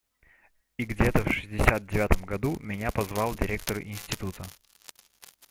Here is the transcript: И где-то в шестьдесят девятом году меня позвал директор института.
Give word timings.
И 0.77 0.85
где-то 0.85 1.21
в 1.21 1.31
шестьдесят 1.31 1.85
девятом 1.85 2.23
году 2.25 2.57
меня 2.59 2.89
позвал 2.89 3.35
директор 3.35 3.79
института. 3.83 4.43